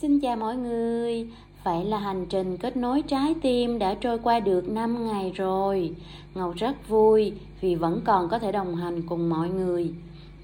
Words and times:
Xin 0.00 0.20
chào 0.20 0.36
mọi 0.36 0.56
người. 0.56 1.28
Vậy 1.64 1.84
là 1.84 1.98
hành 1.98 2.26
trình 2.28 2.56
kết 2.56 2.76
nối 2.76 3.02
trái 3.02 3.34
tim 3.42 3.78
đã 3.78 3.94
trôi 3.94 4.18
qua 4.18 4.40
được 4.40 4.68
5 4.68 5.06
ngày 5.06 5.32
rồi. 5.34 5.94
Ngọc 6.34 6.54
rất 6.56 6.88
vui 6.88 7.32
vì 7.60 7.74
vẫn 7.74 8.00
còn 8.04 8.28
có 8.28 8.38
thể 8.38 8.52
đồng 8.52 8.76
hành 8.76 9.02
cùng 9.08 9.30
mọi 9.30 9.50
người. 9.50 9.92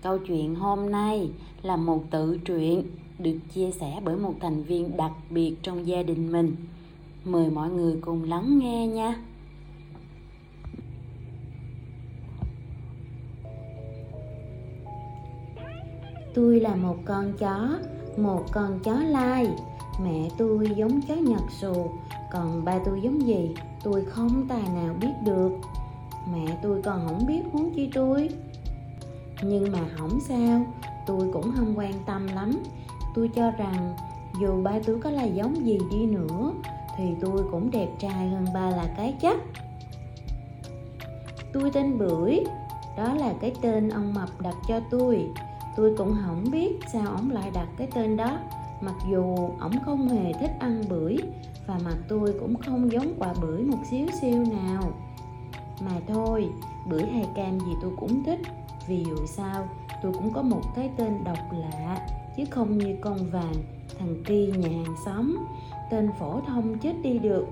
Câu 0.03 0.19
chuyện 0.19 0.55
hôm 0.55 0.91
nay 0.91 1.31
là 1.63 1.77
một 1.77 2.05
tự 2.11 2.39
truyện 2.45 2.83
được 3.19 3.39
chia 3.55 3.71
sẻ 3.71 4.01
bởi 4.05 4.17
một 4.17 4.35
thành 4.41 4.63
viên 4.63 4.97
đặc 4.97 5.13
biệt 5.31 5.55
trong 5.63 5.87
gia 5.87 6.03
đình 6.03 6.33
mình. 6.33 6.57
Mời 7.25 7.51
mọi 7.51 7.71
người 7.71 7.97
cùng 8.01 8.25
lắng 8.25 8.59
nghe 8.59 8.87
nha. 8.87 9.17
Tôi 16.35 16.61
là 16.61 16.75
một 16.75 16.97
con 17.05 17.33
chó 17.39 17.79
một 18.19 18.45
con 18.53 18.81
chó 18.81 18.95
lai. 18.95 19.47
Mẹ 20.05 20.29
tôi 20.37 20.71
giống 20.77 21.01
chó 21.03 21.15
nhật 21.15 21.43
xù. 21.61 21.91
Còn 22.33 22.65
ba 22.65 22.79
tôi 22.85 23.01
giống 23.01 23.27
gì? 23.27 23.55
Tôi 23.83 24.05
không 24.05 24.47
tài 24.49 24.63
nào 24.75 24.95
biết 25.01 25.13
được. 25.25 25.53
Mẹ 26.33 26.59
tôi 26.63 26.83
còn 26.83 27.07
không 27.07 27.27
biết 27.27 27.43
huống 27.53 27.75
chi 27.75 27.91
tôi. 27.95 28.29
Nhưng 29.43 29.73
mà 29.73 29.79
không 29.97 30.21
sao, 30.21 30.67
tôi 31.07 31.31
cũng 31.33 31.53
không 31.57 31.79
quan 31.79 31.93
tâm 32.07 32.27
lắm. 32.27 32.51
Tôi 33.15 33.31
cho 33.35 33.51
rằng, 33.51 33.95
dù 34.41 34.63
ba 34.63 34.73
tôi 34.87 34.99
có 35.05 35.11
là 35.11 35.25
giống 35.25 35.67
gì 35.67 35.79
đi 35.91 36.07
nữa, 36.07 36.53
thì 36.97 37.05
tôi 37.21 37.45
cũng 37.51 37.71
đẹp 37.71 37.89
trai 37.99 38.29
hơn 38.29 38.47
ba 38.55 38.71
là 38.71 38.95
cái 38.97 39.15
chắc. 39.23 39.37
Tôi 41.53 41.71
tên 41.71 41.99
bưởi. 41.99 42.45
Đó 42.97 43.15
là 43.15 43.35
cái 43.41 43.53
tên 43.61 43.89
ông 43.89 44.15
mập 44.15 44.41
đặt 44.41 44.55
cho 44.69 44.81
tôi 44.91 45.29
tôi 45.77 45.95
cũng 45.99 46.17
không 46.27 46.45
biết 46.53 46.79
sao 46.93 47.07
ổng 47.07 47.31
lại 47.31 47.51
đặt 47.55 47.69
cái 47.77 47.89
tên 47.95 48.17
đó. 48.17 48.39
Mặc 48.81 48.95
dù 49.11 49.37
ổng 49.61 49.73
không 49.85 50.09
hề 50.09 50.33
thích 50.33 50.51
ăn 50.61 50.83
bưởi, 50.89 51.17
và 51.67 51.79
mặt 51.85 51.97
tôi 52.09 52.35
cũng 52.41 52.55
không 52.57 52.93
giống 52.93 53.15
quả 53.19 53.35
bưởi 53.43 53.63
một 53.63 53.79
xíu 53.91 54.07
siêu 54.21 54.45
nào. 54.45 54.83
Mà 55.81 56.01
thôi, 56.09 56.49
bưởi 56.87 57.03
hay 57.03 57.29
cam 57.37 57.61
gì 57.61 57.73
tôi 57.83 57.93
cũng 57.97 58.25
thích. 58.25 58.41
Vì 58.89 59.05
dù 59.05 59.27
sao, 59.27 59.69
tôi 60.03 60.13
cũng 60.13 60.33
có 60.33 60.43
một 60.43 60.63
cái 60.77 60.91
tên 60.97 61.25
độc 61.25 61.39
lạ, 61.53 62.07
chứ 62.37 62.45
không 62.51 62.79
như 62.79 62.97
con 63.01 63.31
vàng, 63.31 63.55
thằng 63.99 64.23
kia 64.27 64.47
nhà 64.47 64.69
hàng 64.69 64.97
xóm. 65.05 65.37
Tên 65.91 66.11
phổ 66.19 66.41
thông 66.41 66.79
chết 66.79 66.95
đi 67.03 67.19
được. 67.19 67.47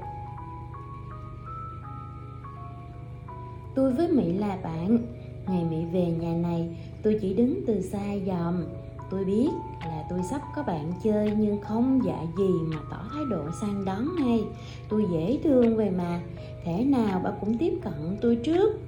Tôi 3.74 3.92
với 3.92 4.08
mỹ 4.08 4.32
là 4.32 4.58
bạn 4.62 4.98
ngày 5.48 5.64
mỹ 5.70 5.84
về 5.92 6.06
nhà 6.06 6.34
này 6.42 6.68
tôi 7.02 7.18
chỉ 7.20 7.34
đứng 7.34 7.60
từ 7.66 7.82
xa 7.82 8.04
dòm. 8.26 8.64
Tôi 9.10 9.24
biết 9.24 9.48
là 9.80 10.04
tôi 10.10 10.22
sắp 10.30 10.42
có 10.54 10.62
bạn 10.62 10.92
chơi 11.04 11.32
nhưng 11.38 11.60
không 11.60 12.00
dạ 12.04 12.18
gì 12.38 12.50
mà 12.66 12.76
tỏ 12.90 13.04
thái 13.12 13.22
độ 13.30 13.42
sang 13.60 13.84
đón 13.84 14.08
ngay. 14.18 14.44
Tôi 14.88 15.04
dễ 15.12 15.38
thương 15.44 15.76
về 15.76 15.90
mà. 15.90 16.20
Thế 16.64 16.84
nào 16.84 17.20
bà 17.24 17.30
cũng 17.40 17.58
tiếp 17.58 17.78
cận 17.82 18.16
tôi 18.20 18.36
trước. 18.36 18.80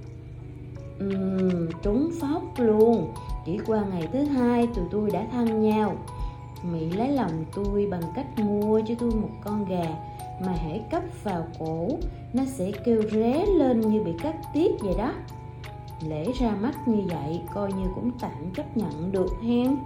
Uhm, 1.04 1.68
trúng 1.82 2.10
phóc 2.20 2.42
luôn. 2.56 3.12
Chỉ 3.46 3.58
qua 3.66 3.84
ngày 3.90 4.08
thứ 4.12 4.24
hai 4.24 4.66
tụi 4.66 4.84
tôi 4.90 5.10
đã 5.10 5.26
thân 5.32 5.62
nhau. 5.62 5.96
Mỹ 6.72 6.90
lấy 6.90 7.12
lòng 7.12 7.44
tôi 7.54 7.86
bằng 7.90 8.02
cách 8.14 8.38
mua 8.38 8.80
cho 8.88 8.94
tôi 8.98 9.10
một 9.10 9.30
con 9.44 9.64
gà 9.68 9.84
Mà 10.46 10.52
hãy 10.52 10.82
cấp 10.90 11.02
vào 11.22 11.46
cổ 11.58 11.88
Nó 12.32 12.44
sẽ 12.44 12.72
kêu 12.84 13.02
ré 13.12 13.46
lên 13.46 13.80
như 13.80 14.02
bị 14.02 14.12
cắt 14.22 14.36
tiết 14.54 14.72
vậy 14.80 14.94
đó 14.98 15.12
lễ 16.00 16.32
ra 16.40 16.56
mắt 16.60 16.88
như 16.88 17.02
vậy, 17.08 17.40
coi 17.54 17.72
như 17.72 17.86
cũng 17.94 18.10
tạm 18.20 18.50
chấp 18.54 18.76
nhận 18.76 19.12
được 19.12 19.30
hen. 19.42 19.76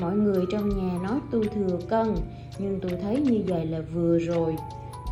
Mọi 0.00 0.16
người 0.16 0.44
trong 0.50 0.68
nhà 0.68 0.98
nói 1.02 1.20
tôi 1.30 1.48
thừa 1.54 1.78
cân, 1.88 2.14
nhưng 2.58 2.80
tôi 2.80 2.92
thấy 3.02 3.20
như 3.20 3.44
vậy 3.48 3.66
là 3.66 3.80
vừa 3.94 4.18
rồi. 4.18 4.56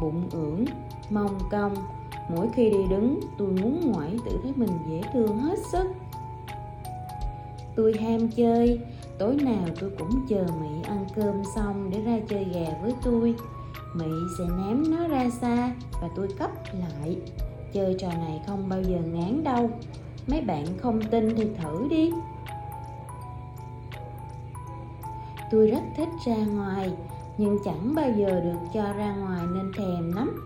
Bụng 0.00 0.28
ưỡn, 0.32 0.64
mông 1.10 1.38
cong. 1.50 1.74
Mỗi 2.34 2.48
khi 2.54 2.70
đi 2.70 2.78
đứng, 2.90 3.20
tôi 3.38 3.48
muốn 3.48 3.92
ngoảy 3.92 4.18
tự 4.24 4.38
thấy 4.42 4.52
mình 4.56 4.70
dễ 4.90 5.00
thương 5.12 5.38
hết 5.38 5.58
sức. 5.72 5.86
Tôi 7.76 7.94
ham 8.00 8.28
chơi, 8.28 8.80
tối 9.18 9.34
nào 9.34 9.68
tôi 9.80 9.90
cũng 9.98 10.26
chờ 10.28 10.46
mỹ 10.60 10.82
ăn 10.84 11.06
cơm 11.14 11.34
xong 11.54 11.90
để 11.90 12.00
ra 12.00 12.18
chơi 12.28 12.44
gà 12.44 12.66
với 12.82 12.94
tôi. 13.04 13.34
Mỹ 13.94 14.06
sẽ 14.38 14.44
ném 14.44 14.90
nó 14.90 15.08
ra 15.08 15.30
xa 15.30 15.74
và 16.02 16.08
tôi 16.16 16.28
cấp 16.38 16.50
lại 16.72 17.16
chơi 17.76 17.94
trò 17.98 18.08
này 18.08 18.40
không 18.46 18.68
bao 18.68 18.82
giờ 18.82 18.98
ngán 19.12 19.44
đâu. 19.44 19.70
Mấy 20.26 20.40
bạn 20.40 20.66
không 20.78 21.02
tin 21.02 21.36
thì 21.36 21.46
thử 21.62 21.88
đi. 21.90 22.12
Tôi 25.50 25.66
rất 25.66 25.82
thích 25.96 26.08
ra 26.26 26.36
ngoài, 26.36 26.92
nhưng 27.38 27.58
chẳng 27.64 27.94
bao 27.94 28.10
giờ 28.10 28.40
được 28.40 28.58
cho 28.74 28.92
ra 28.92 29.14
ngoài 29.16 29.42
nên 29.54 29.72
thèm 29.76 30.12
lắm. 30.12 30.44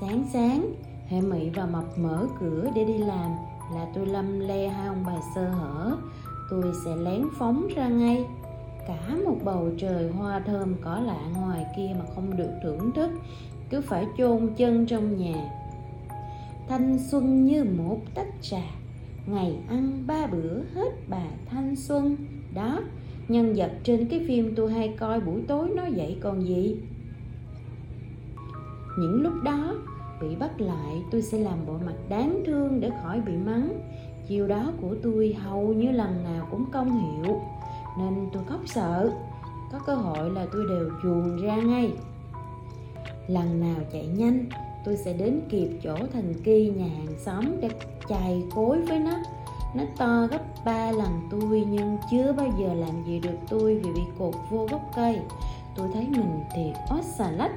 Sáng 0.00 0.24
sáng 0.32 0.72
hệ 1.08 1.20
mị 1.20 1.50
và 1.50 1.66
mập 1.66 1.98
mở 1.98 2.26
cửa 2.40 2.70
để 2.74 2.84
đi 2.84 2.98
làm 2.98 3.30
là 3.74 3.86
tôi 3.94 4.06
lâm 4.06 4.40
le 4.40 4.68
hai 4.68 4.86
ông 4.86 5.04
bà 5.06 5.16
sơ 5.34 5.48
hở. 5.48 5.96
Tôi 6.50 6.72
sẽ 6.84 6.96
lén 6.96 7.22
phóng 7.38 7.68
ra 7.76 7.88
ngay. 7.88 8.26
Cả 8.88 9.16
một 9.26 9.36
bầu 9.44 9.68
trời 9.78 10.10
hoa 10.12 10.40
thơm 10.46 10.74
cỏ 10.84 11.00
lạ 11.06 11.20
ngoài 11.36 11.66
kia 11.76 11.90
mà 11.98 12.04
không 12.14 12.36
được 12.36 12.50
thưởng 12.62 12.92
thức. 12.92 13.10
Cứ 13.70 13.80
phải 13.80 14.06
chôn 14.18 14.54
chân 14.56 14.86
trong 14.86 15.16
nhà 15.16 15.65
thanh 16.68 16.98
xuân 16.98 17.44
như 17.44 17.64
một 17.64 18.00
tách 18.14 18.28
trà. 18.40 18.62
Ngày 19.26 19.56
ăn 19.68 20.04
ba 20.06 20.26
bữa 20.26 20.62
hết 20.74 20.90
bà 21.08 21.24
thanh 21.50 21.76
xuân. 21.76 22.16
Đó, 22.54 22.80
nhân 23.28 23.54
vật 23.56 23.72
trên 23.84 24.08
cái 24.08 24.24
phim 24.28 24.54
tôi 24.54 24.72
hay 24.72 24.94
coi 24.98 25.20
buổi 25.20 25.42
tối 25.48 25.68
nó 25.76 25.82
vậy 25.96 26.16
còn 26.20 26.46
gì? 26.46 26.76
Những 28.98 29.22
lúc 29.22 29.32
đó, 29.44 29.74
bị 30.20 30.36
bắt 30.36 30.60
lại, 30.60 31.02
tôi 31.10 31.22
sẽ 31.22 31.38
làm 31.38 31.66
bộ 31.66 31.78
mặt 31.86 31.96
đáng 32.08 32.42
thương 32.46 32.80
để 32.80 32.90
khỏi 33.02 33.20
bị 33.20 33.32
mắng. 33.36 33.80
Chiều 34.28 34.48
đó 34.48 34.72
của 34.80 34.94
tôi 35.02 35.36
hầu 35.42 35.72
như 35.72 35.90
lần 35.90 36.24
nào 36.24 36.48
cũng 36.50 36.64
công 36.72 37.00
hiệu 37.00 37.40
nên 37.98 38.28
tôi 38.32 38.42
khóc 38.48 38.60
sợ. 38.66 39.12
Có 39.72 39.78
cơ 39.86 39.94
hội 39.94 40.30
là 40.30 40.46
tôi 40.52 40.64
đều 40.68 40.90
chuồn 41.02 41.42
ra 41.42 41.56
ngay. 41.56 41.92
Lần 43.28 43.60
nào 43.60 43.76
chạy 43.92 44.06
nhanh 44.06 44.44
tôi 44.86 44.96
sẽ 44.96 45.12
đến 45.12 45.40
kịp 45.48 45.68
chỗ 45.82 45.96
thành 46.12 46.34
kỳ 46.44 46.72
nhà 46.76 46.86
hàng 46.86 47.18
xóm 47.18 47.60
để 47.60 47.68
chài 48.08 48.42
cối 48.54 48.80
với 48.80 48.98
nó. 48.98 49.18
Nó 49.74 49.82
to 49.96 50.26
gấp 50.30 50.42
ba 50.64 50.90
lần 50.90 51.28
tôi 51.30 51.64
nhưng 51.68 51.98
chưa 52.10 52.32
bao 52.32 52.46
giờ 52.58 52.74
làm 52.74 53.04
gì 53.06 53.20
được 53.20 53.36
tôi 53.48 53.74
vì 53.74 53.90
bị 53.92 54.02
cột 54.18 54.34
vô 54.50 54.66
gốc 54.70 54.80
cây. 54.96 55.18
Tôi 55.76 55.88
thấy 55.94 56.06
mình 56.10 56.40
thiệt 56.54 56.76
ót 56.88 57.04
xà 57.18 57.30
lách. 57.30 57.52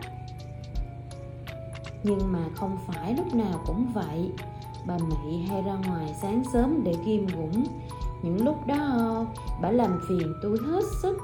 Nhưng 2.04 2.32
mà 2.32 2.40
không 2.56 2.78
phải 2.88 3.16
lúc 3.16 3.36
nào 3.36 3.60
cũng 3.66 3.88
vậy. 3.94 4.32
Bà 4.88 4.98
mỹ 4.98 5.46
hay 5.50 5.62
ra 5.62 5.78
ngoài 5.88 6.14
sáng 6.22 6.44
sớm 6.54 6.84
để 6.84 6.96
ghim 7.06 7.28
gũng 7.28 7.64
những 8.24 8.46
lúc 8.46 8.68
đó, 8.68 9.26
bà 9.62 9.72
làm 9.72 10.00
phiền 10.10 10.34
tôi 10.44 10.58
hết 10.66 10.84
sức 11.02 11.18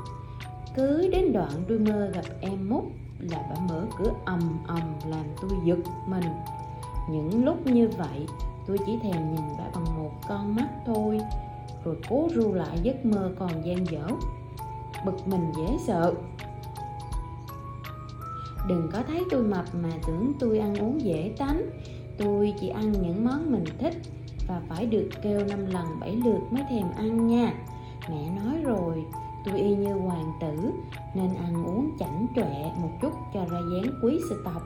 cứ 0.75 1.09
đến 1.12 1.34
đoạn 1.34 1.52
tôi 1.68 1.80
mơ 1.80 2.12
gặp 2.13 2.25
em 2.41 2.69
mút 2.69 2.84
là 3.19 3.40
bà 3.50 3.56
mở 3.68 3.86
cửa 3.97 4.12
ầm 4.25 4.40
ầm 4.68 4.81
làm 5.06 5.25
tôi 5.41 5.52
giật 5.66 5.80
mình. 6.08 6.24
Những 7.09 7.46
lúc 7.46 7.68
như 7.68 7.90
vậy, 7.97 8.28
tôi 8.68 8.78
chỉ 8.86 9.00
thèm 9.03 9.34
nhìn 9.36 9.46
bà 9.58 9.66
bằng 9.75 9.97
một 9.97 10.12
con 10.28 10.56
mắt 10.56 10.68
thôi, 10.86 11.19
rồi 11.84 11.97
cố 12.09 12.28
ru 12.34 12.53
lại 12.53 12.80
giấc 12.84 13.06
mơ 13.06 13.31
còn 13.40 13.66
gian 13.66 13.88
dở. 13.88 14.08
Bực 15.06 15.28
mình 15.28 15.52
dễ 15.58 15.78
sợ. 15.88 16.13
Đừng 18.68 18.90
có 18.94 19.03
thấy 19.07 19.24
tôi 19.31 19.44
mập 19.44 19.66
mà 19.75 19.90
tưởng 20.07 20.31
tôi 20.40 20.59
ăn 20.59 20.75
uống 20.75 21.02
dễ 21.02 21.31
tánh. 21.38 21.62
Tôi 22.18 22.53
chỉ 22.59 22.69
ăn 22.69 22.92
những 22.92 23.25
món 23.25 23.52
mình 23.52 23.63
thích 23.78 23.94
và 24.47 24.62
phải 24.69 24.86
được 24.86 25.09
kêu 25.22 25.40
năm 25.50 25.66
lần 25.66 25.86
bảy 26.00 26.16
lượt 26.16 26.40
mới 26.52 26.63
thèm 26.69 26.92
ăn 26.97 27.28
nha. 27.28 27.53
Mẹ 28.09 28.30
nói 28.44 28.62
rồi 28.63 29.06
tôi 29.45 29.59
y 29.59 29.75
như 29.75 29.94
hoàng 29.94 30.31
tử, 30.42 30.71
nên 31.13 31.36
ăn 31.36 31.65
uống 31.65 31.92
chảnh 32.00 32.27
chọe 32.36 32.71
một 32.81 32.92
chút 33.01 33.13
cho 33.33 33.45
ra 33.45 33.59
dáng 33.71 34.00
quý 34.03 34.19
sư 34.30 34.42
tộc 34.45 34.62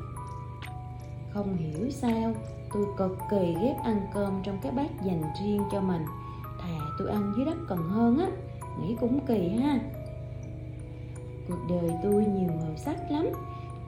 không 1.33 1.57
hiểu 1.57 1.89
sao, 1.89 2.33
tôi 2.73 2.85
cực 2.97 3.17
kỳ 3.29 3.55
ghét 3.61 3.75
ăn 3.83 4.07
cơm 4.13 4.41
trong 4.43 4.57
cái 4.61 4.71
bát 4.71 5.05
dành 5.05 5.23
riêng 5.41 5.61
cho 5.71 5.81
mình. 5.81 6.01
Thà 6.61 6.79
tôi 6.99 7.09
ăn 7.09 7.33
dưới 7.35 7.45
đất 7.45 7.57
còn 7.67 7.89
hơn 7.89 8.17
á, 8.17 8.27
nghĩ 8.81 8.95
cũng 8.99 9.19
kỳ 9.27 9.49
ha. 9.49 9.79
Cuộc 11.47 11.59
đời 11.69 11.91
tôi 12.03 12.25
nhiều 12.25 12.49
màu 12.49 12.75
sắc 12.77 13.11
lắm. 13.11 13.27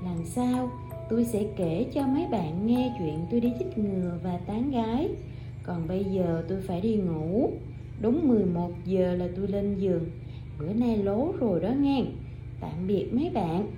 Làm 0.03 0.25
sao, 0.25 0.71
tôi 1.09 1.25
sẽ 1.25 1.43
kể 1.55 1.85
cho 1.93 2.07
mấy 2.07 2.27
bạn 2.31 2.67
nghe 2.67 2.95
chuyện 2.99 3.25
tôi 3.31 3.39
đi 3.39 3.53
chích 3.59 3.77
ngừa 3.77 4.17
và 4.23 4.39
tán 4.45 4.71
gái. 4.71 5.09
Còn 5.63 5.87
bây 5.87 6.03
giờ 6.03 6.45
tôi 6.49 6.61
phải 6.67 6.81
đi 6.81 6.95
ngủ. 6.95 7.51
Đúng 8.01 8.27
11 8.27 8.71
giờ 8.85 9.15
là 9.15 9.27
tôi 9.35 9.47
lên 9.47 9.75
giường 9.79 10.05
bữa 10.59 10.73
nay 10.73 10.97
lố 10.97 11.33
rồi 11.39 11.59
đó 11.59 11.69
nghe. 11.69 12.05
Tạm 12.59 12.87
biệt 12.87 13.09
mấy 13.13 13.29
bạn. 13.29 13.71